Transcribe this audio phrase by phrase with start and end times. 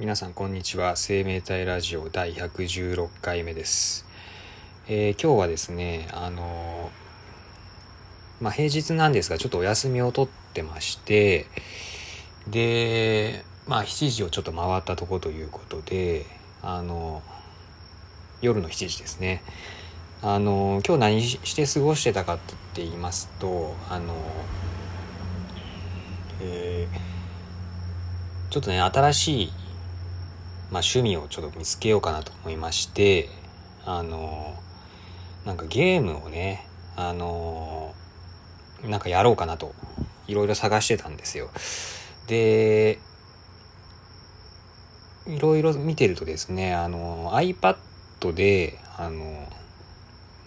[0.00, 0.96] 皆さんこんにちは。
[0.96, 4.06] 生命体ラジオ第116回目です、
[4.88, 11.48] えー今日はですねあのーまあ平日なんですがちょっとお休みを取ってまして
[12.48, 16.24] でまあ7時をちょっと回ったとこということで
[16.62, 17.22] あの
[18.40, 19.42] 夜の7時ですね。
[20.22, 24.14] あの今日何して過ごしてたかって言いますとあの
[26.40, 27.20] えー
[28.50, 29.52] ちょっとね新しい、
[30.70, 33.28] まあ、趣味をちょっと見つけようかなと思いまして
[33.84, 34.54] あの
[35.44, 36.66] なんかゲームをね
[36.96, 37.94] あの
[38.84, 39.74] なんかやろうかなと
[40.26, 41.50] いろいろ探してたんですよ。
[42.26, 42.98] で
[45.26, 47.76] いろいろ見てるとですねあの iPad
[48.32, 49.48] であの、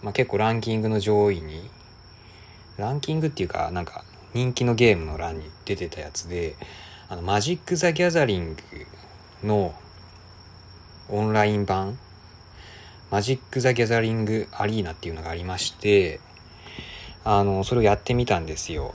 [0.02, 1.68] まあ、結構ランキングの上位に
[2.76, 6.56] ランキングっていうかなんか人気のゲームの欄に出てたやつで
[7.08, 8.56] あのマジック・ザ・ギャザリング
[9.46, 9.74] の
[11.08, 11.98] オンライン版
[13.10, 16.20] マジック・ザ・ギャザリング・アリーナっていうのがありまして
[17.24, 18.94] あのそれをやってみたんですよ。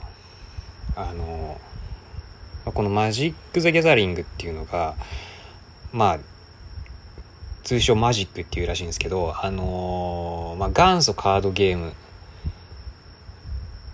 [0.96, 1.60] あの
[2.64, 4.94] このマジック・ザ・ギャザリングっていうのが
[5.92, 6.18] まあ
[7.62, 11.92] 通称マジックっていうらしいんですけどあのまあ元祖カードゲーム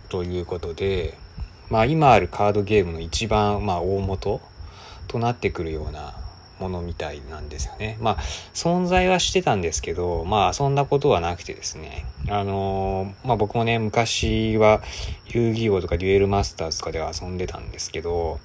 [0.09, 1.17] ということで
[1.71, 4.41] まあ今あるカードゲームの一番まあ大元
[5.09, 6.15] となってくるような
[6.59, 7.99] ものみたいなんですよね。
[8.01, 8.17] まあ
[8.55, 14.83] 存在はしてたんですけどまあそんなことはなくてですねあのまあ僕もね昔は
[15.27, 18.41] 遊戯王とかデュエルマスターズとかでは遊んでたんですけど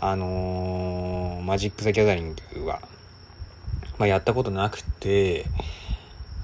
[0.00, 2.80] あのマジック・ザ・ギャザリングは、
[3.98, 5.46] まあ、やったことなくて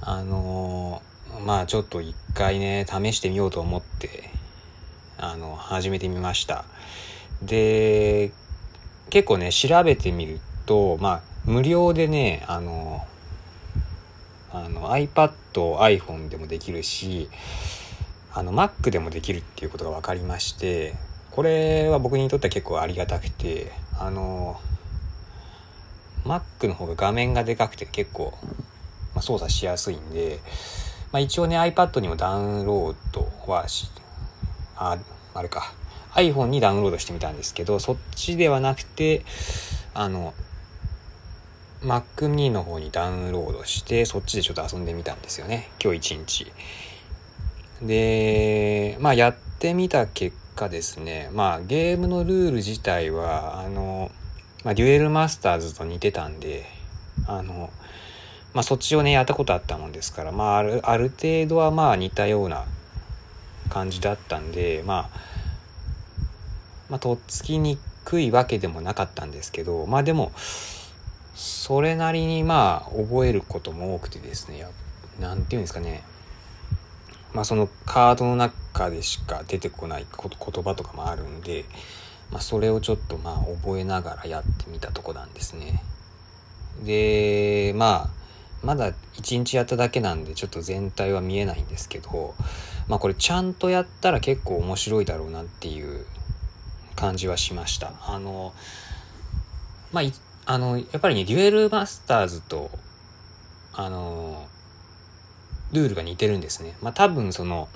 [0.00, 1.02] あの
[1.44, 4.30] まあちょっと一回ね試してみようと思って
[5.19, 6.64] あの始めてみました
[7.42, 8.33] で
[9.11, 13.05] 結構ね調べてみるととまあ無料でねあの
[14.50, 17.28] あの iPad、iPhone でもできるし
[18.33, 20.95] あの Mac でもできるっていうことが分かりまして
[21.30, 24.61] これは僕にとっては結構ありがたくてあの
[26.24, 28.34] Mac の方が画面がでかくて結構、
[29.14, 30.40] まあ、操作しやすいんで、
[31.12, 33.90] まあ、一応ね iPad にもダウンロードはし
[34.77, 34.98] あ
[35.34, 35.73] あれか
[36.12, 39.24] iPhone にダウンロードしてみたんですけどそっちではなくて
[39.95, 40.34] あの
[41.83, 45.70] Mac mini の方にダウンロードしてそっちでちょっと遊んでみたんですよね。
[45.83, 46.52] 今日一日。
[47.83, 51.30] でまあやってみた結果ですね。
[51.33, 54.11] まあゲームのルール自体はあの、
[54.64, 56.66] まあ、デュエルマスターズと似てたんで
[57.27, 57.70] あの
[58.55, 62.64] まあそっちをねやったことあったもんですからまああるある程度はまあ似たような
[63.70, 65.20] 感じだったんで、まあ、
[66.89, 70.33] まあとっつきにくいわけでもなかったんですけどまあでも
[71.39, 74.67] それなりにまあ覚えることも多くてですね
[75.21, 76.03] 何て言うんですかね
[77.33, 81.65] まあそのカードの中でしか出てこない言葉とかもあるんで、
[82.33, 85.81] まあ、それをちょっとまあ覚えながらやってみたとこなんですね。
[86.85, 92.35] でまあまだ1日やっただけなんでちょっと全体は見えないんですけど
[92.89, 96.05] まあこれちゃんとやったら結構面白いだろうなっていう
[96.97, 98.53] 感じはしましたあの
[99.93, 100.03] まあ
[100.51, 102.70] あのやっぱりねデュエルマスターズと
[103.75, 104.47] あの
[105.73, 106.75] ルールが似てるんですね。
[106.81, 107.69] まあ多分その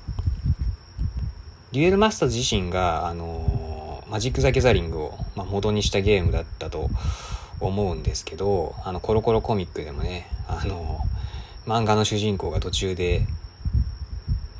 [1.72, 6.88] デュエルマスターズ自身があのマジック・ザ・ギャザリングを、まあ、元にしたゲームだったと
[7.60, 10.98] 思うんですけどあのコロコロコミックでもねあの
[11.66, 13.26] 漫画の主人公が途中で、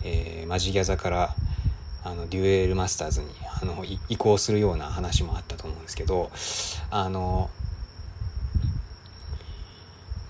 [0.05, 1.35] えー、マジギャザから
[2.05, 3.29] あのデュエルマスターズに
[3.63, 6.31] あの移行するような話もあったと思うんですけど
[6.91, 7.49] あの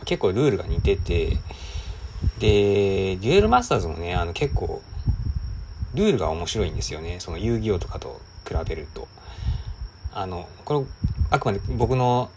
[0.04, 1.38] 結構ルールが似てて
[2.38, 4.82] でデュエルマスターズもねあの結構
[5.94, 7.20] ルールが面白いんですよね。
[7.20, 9.08] その遊戯王とかと比べると。
[10.14, 10.86] あのこれ
[11.30, 12.30] あくまで僕の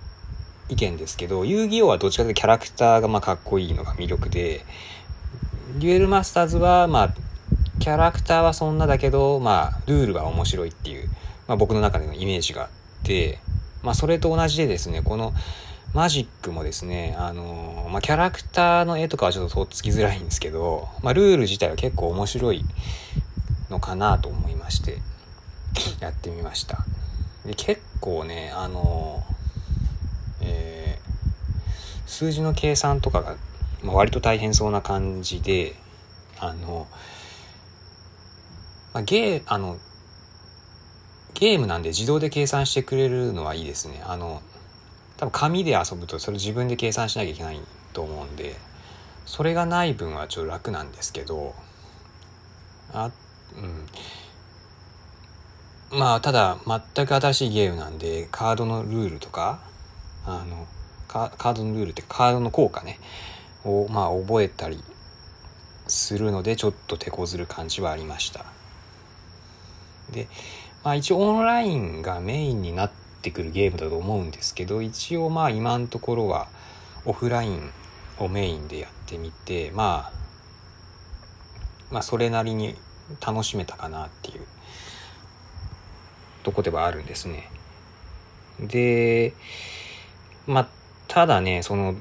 [0.70, 4.66] 意見ですけど遊戯王はどっちかというとキャラクターがまあかっこいいのが魅力で
[5.78, 7.14] デュエルマスターズはまあ
[7.80, 11.10] キャラクターはそんなだけどまあルールが面白いっていう、
[11.48, 12.70] まあ、僕の中でのイメージがあっ
[13.04, 13.40] て
[13.84, 15.34] まあそれと同じでですねこの
[15.96, 22.66] マジックもですねあのまあキャラクターの絵とかはちょっととっつきづらいんですけどまあルール自体は結構面白い
[23.70, 24.98] のかなと思いまして
[26.02, 26.86] やってみました。
[27.46, 29.24] で結構ねあの
[30.42, 33.38] えー、数字の計算とかが、
[33.82, 35.76] まあ、割と大変そうな感じで
[36.40, 36.88] あの、
[38.94, 39.78] まあ、ゲーあの
[41.34, 44.04] ゲームなんで自動で計算してくれるのはいいですね。
[44.06, 44.42] あの
[45.18, 47.60] 多分紙で遊ぶとそれ自分で計算しなきゃいけない
[47.94, 48.56] と思うんで
[49.26, 51.54] それがない分はちょっと楽なんですけど
[52.94, 53.12] あ
[53.56, 55.98] うん。
[55.98, 56.58] まあただ
[56.94, 59.60] 全く新しいゲームなんでカードのルールとか
[60.26, 60.68] あの
[61.08, 63.00] カードのルールってカードの効果ね
[63.64, 64.84] をまあ覚えたり
[65.88, 68.46] するのでちょっと手こずる感じはありました。
[70.12, 70.28] で
[70.84, 76.48] まあ一応オンラインがメインになってくるゲームだと思うんですけど一応まあ今のところは
[77.06, 77.72] オフライン
[78.20, 80.12] をメインでやってみてまあ
[81.92, 82.76] まあそれなりに
[83.26, 84.42] 楽しめたかなっていう
[86.44, 87.50] とこではあるんですね。
[88.60, 89.34] で
[90.48, 90.68] まあ
[91.08, 91.96] ただねその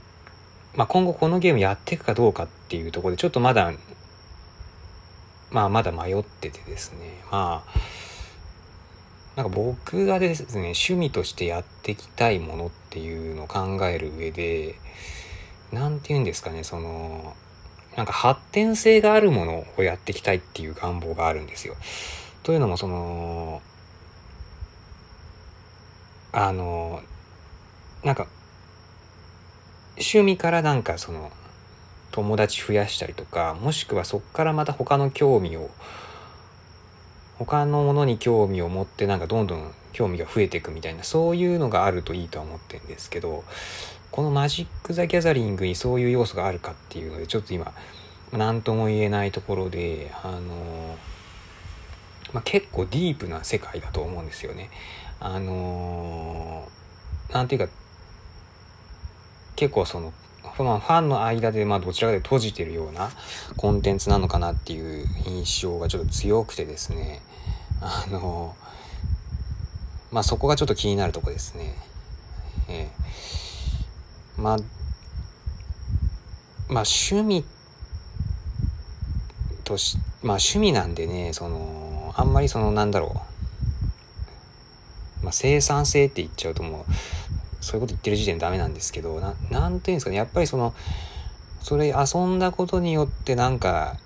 [0.77, 3.73] まあ、今後このゲームやっていくかどうかっていうとこでちょっとまだ
[5.51, 7.23] まあまだ迷っててですね。
[7.31, 7.73] まあ
[9.37, 14.77] なんか僕がですね趣味としてやっていきたいものっていうのを考える上で
[15.73, 17.35] 何て言うんですかねその
[17.97, 21.77] なんか発展性があるものをやっていきたいっていう願望があるんですよ。
[22.43, 23.63] というのもその
[26.33, 27.01] あの
[28.03, 28.27] なんか
[29.97, 31.31] 趣味からなんかその
[32.11, 35.71] 友達増やしたりとかもしくはそっからまた他の興味を
[37.39, 43.45] 他のものに興味を持ってなんかどんどん興味が増えていくみたいなそういうのがあるといいとは思ってるんですけど
[44.11, 47.73] このマジック・ザ・ギャザリングにそういう要素があるかっていうのでちょっと今
[48.33, 50.97] 何とも言えないところであの
[52.33, 54.69] まあ、結構ディープな世界だと思うんですよね。
[55.21, 56.69] あの
[57.33, 57.73] なんていうか
[59.55, 60.13] 結構その
[60.53, 63.11] ファンの間でまあどちらかで閉じてるような
[63.57, 67.23] コンテンツなのかなっていう印象がちょっと強くてですね。
[67.81, 68.55] あの
[70.13, 71.75] まあそこがちょっと気になるとこですね。
[72.69, 74.57] えー、まあ
[76.69, 77.45] まあ趣味
[79.65, 83.23] としまあ趣味なんでねそのあんまりそのなんだろ
[85.23, 85.25] う。
[85.25, 86.93] まあ生産性って言っちゃうともう
[87.65, 90.75] そういうこと言ってる時点でダメなんですけど、な、なんていうんですかね、やっぱりその、
[91.61, 93.97] それ遊んだことによってなんか、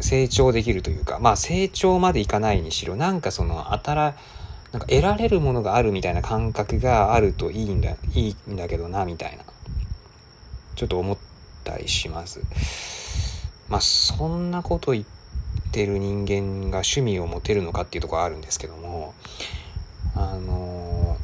[0.00, 4.16] 成長できるというか、まあ成長までいかないにしろ、なんかその、あたら、
[4.72, 9.44] なんか得られるものがあるみたいな感覚があるといいんだ、いいんだけどな、みたいな。
[10.76, 11.18] ちょっと思っ
[11.62, 12.40] たりします。
[13.68, 15.04] まあそんなこと言っ
[15.72, 19.14] てる人間が趣味を持てるのかっていうところあるんですけども、
[20.16, 21.16] あの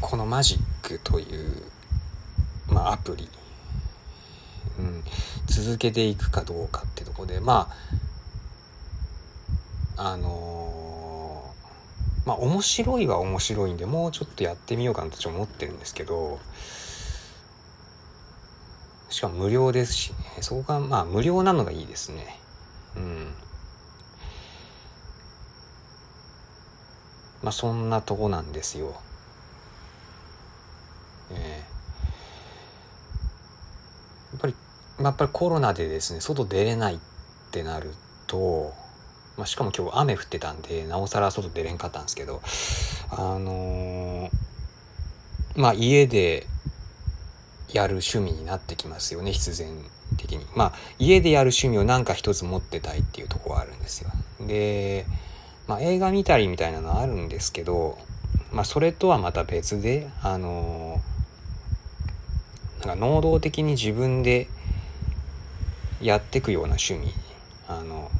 [0.00, 1.62] このマジックという、
[2.68, 3.28] まあ、アプリ、
[4.78, 5.04] うん、
[5.46, 7.68] 続けていくかどうかってとこでま
[9.96, 11.52] ああの
[12.24, 16.38] まあ面白いは面白いんでもうちょっとやってみようかなと思ってるんですけど
[19.08, 20.16] しかも無料ですしね。
[20.42, 22.38] そこがまあ無料なのがいいですね。
[22.96, 23.34] うん。
[27.46, 28.92] まあそんなとこなんですよ。
[31.30, 31.38] えー、
[34.32, 34.54] やっぱり、
[34.98, 36.98] まあ、やっぱりコロナでですね外出れないっ
[37.52, 37.94] てなる
[38.26, 38.74] と、
[39.36, 42.42] まあ、しかも今日雨降ってたんでなおさら外出れんかったんですけど
[43.10, 44.30] あのー、
[45.54, 46.48] まあ家で
[47.72, 49.68] やる趣味になってきますよね必然
[50.16, 50.44] 的に。
[50.56, 54.10] まあ家でやる趣味を何か一つ持ってたいっていうとこはあるんですよ。
[54.48, 55.06] で
[55.66, 57.98] まあ、映画見たりみたいなのはあるんですけど、
[58.52, 64.48] まあ、それとはまた別で、あのー、なんか能動的に自分で
[66.00, 67.12] やってくような趣味、
[67.68, 68.10] あの、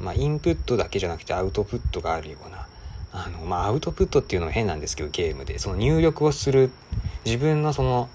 [0.00, 2.66] まあ、インプットだけじゃなくてアウトプットがあるような、
[3.12, 6.70] あの、まあ、アウトプットっていうのは変なんですけど、ゲームで、その入力をする、
[7.24, 8.08] 自分のその、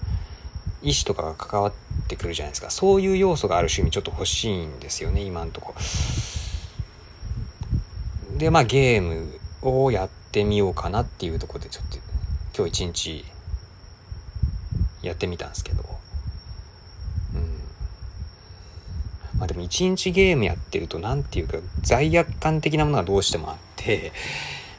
[0.82, 1.72] 意思とかが関わっ
[2.08, 2.70] てくるじゃないですか。
[2.70, 5.74] そういう要素がある趣味ちょっと欲しいんですよね、今んとこ。
[8.42, 11.98] で、まあゲームをやってみようかなっていうところでちょっと
[12.56, 13.24] 今日一日
[15.00, 15.84] やってみたんですけど。
[17.34, 17.42] うん。
[19.38, 24.12] まあでも一日ゲームやってると何ていうか罪悪感的なものがどうしてもあって、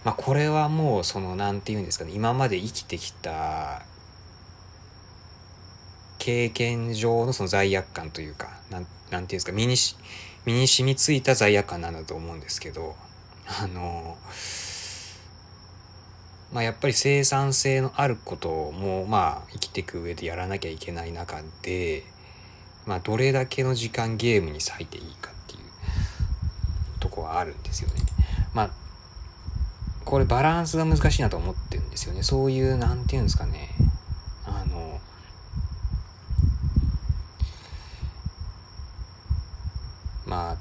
[0.03, 3.83] まあこれはもうその何て言うんですかね、今まで生きてきた
[6.17, 9.95] 経験上のその罪悪感というか、なん、なんていうんですか、身にし、
[10.43, 12.97] 身に染みついた罪悪感なんだと思うんですけど、
[13.45, 14.17] あの
[16.51, 22.03] まあやっぱり生産性のあることもまあ生きていく上でやらなきゃいけない中で
[22.85, 25.59] まあどれだけの時間ゲームに割いていいかっていう
[26.99, 28.01] とこはあるんですよね。
[28.53, 28.83] まあ
[30.05, 33.69] これバランスが難しいなと思ってるんですよねそういう何て言うんですかね
[34.45, 34.99] あの
[40.25, 40.57] まあ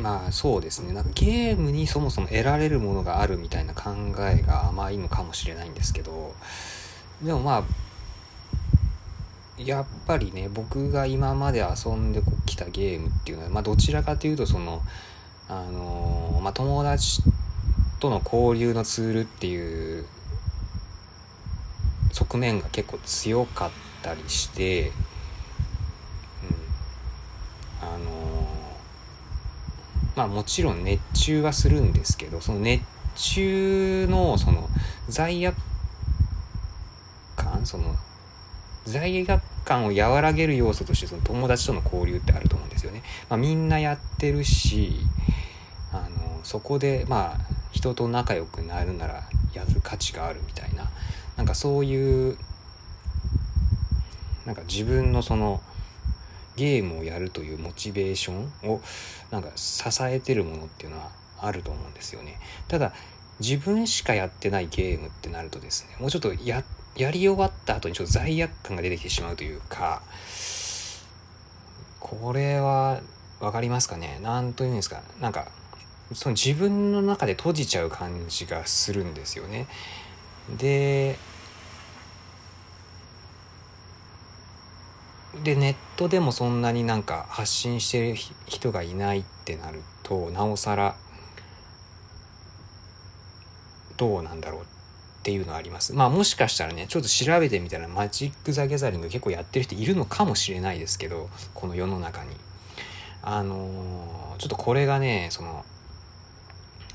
[0.00, 0.92] まあそうですね。
[0.92, 3.90] なんかゲームにそもそも得られるものがあるみたいな考
[4.20, 6.34] えが甘いのかもしれないんですけど
[7.22, 7.64] でもまあ
[9.62, 14.82] やっぱりね僕が今まで遊んできたゲームっていうのは、まあ、どちらかというとその
[15.50, 17.22] あのまあ、友達
[18.00, 20.04] との交流のツールっていう
[22.12, 23.70] 側面が結構強かっ
[24.02, 24.92] たりして、うん、
[27.80, 28.48] あの
[30.18, 32.82] まあもちろん熱中はするんですけどその熱
[33.14, 34.68] 中のその
[35.08, 35.54] 罪悪
[37.36, 37.94] 感その
[38.84, 43.04] 罪悪感を和らげる要素としてその友達との交流ってあると思うんですよね。
[43.28, 44.98] まあ、みんなやってるし
[45.92, 47.38] あのそこでまあ
[47.70, 49.22] 人と仲良くなるなら
[49.54, 50.90] やる価値があるみたいな
[51.36, 52.36] なんかそういう
[54.46, 55.60] なんか自分のその
[56.58, 58.80] ゲームをやるというモチベーションを
[59.30, 61.10] なんか支えてるものっていうのは
[61.40, 62.40] あると思うんですよね。
[62.66, 62.92] ただ
[63.40, 66.64] 自分しかやってないゲームってなるとですねもうちょっとや
[66.96, 70.02] やり終わった後にちょっと罪悪感が出てきてしまうというか
[72.00, 73.00] これは
[73.38, 74.18] 分かりますかね？
[74.20, 75.02] 何というんですか？
[75.20, 75.46] なんか
[76.12, 79.68] その自分の中で閉じちゃう感じがするんですよね。
[80.56, 81.16] で
[85.42, 88.14] でネットでもそんなになんか発信してる
[88.46, 90.96] 人がいないってなるとなおさら
[93.96, 94.64] どうなんだろうっ
[95.22, 95.92] ていうのはあります。
[95.92, 102.30] まあもしかしたらね、ちょっと調べてみたらマジック・ザ・ギャザリング結構やってる人いるのかもしれないですけど、この世の中に。
[103.20, 105.64] あのー、ちょっとこれがね、その、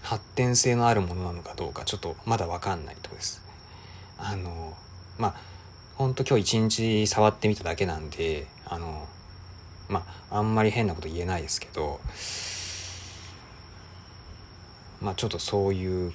[0.02, 3.44] 発展性のあるものなのかどうかちょっとまだわかんないとこです。
[4.18, 5.36] あのー、まあ、
[5.96, 9.08] ほんと今日一日触ってみただけなんで、あの、
[9.90, 12.00] まあ、あんまり変なこと言えないですけど、
[15.02, 16.12] まあちょっとそういう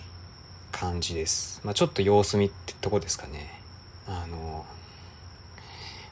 [0.73, 1.61] 感じです。
[1.63, 3.61] まあ、ちょっと様子見ってとこですかね。
[4.09, 4.67] あの、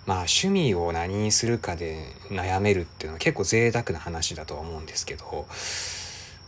[0.07, 5.47] まあ趣味を何にするかで悩めるっていうのは結構贅沢な話だとは思うんですけど、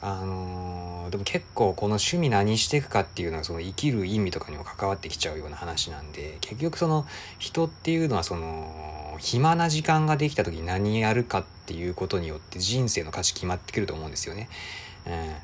[0.01, 7.07] あのでも結構この趣味何していくかっていうのはその生きる意味とかにも関わってきちゃうような話なんで、結局その
[7.39, 14.49] 人っていうのはその暇な時間ができた時に何やるかっていうことによって人生の価値決まってくると思うんですよね。
[15.07, 15.35] うん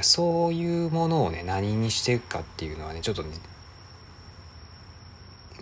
[0.00, 3.28] そういうものをね何にしていくかっていうのはねちょっとね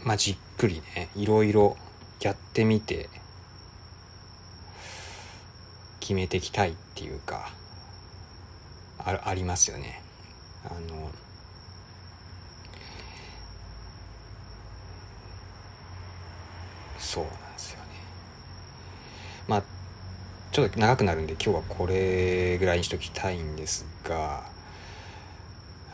[0.04, 1.76] まあじっくりねいろいろ
[2.20, 3.08] やってみて
[5.99, 7.50] 決めていきたいっていうか
[9.07, 10.02] あありますよね。
[10.64, 11.11] あの
[16.99, 17.85] そうなんですよね。
[19.49, 19.62] まあ
[20.52, 24.45] ちょっと長くなるんで今日はこれぐらいにしときたいんですが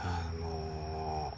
[0.00, 1.32] あの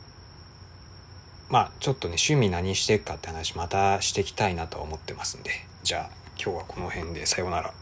[1.49, 5.51] まあちょっとね趣味何していくかって話またしていきたいなとは思ってますんで
[5.83, 6.11] じゃあ
[6.41, 7.73] 今日はこの辺でさようなら。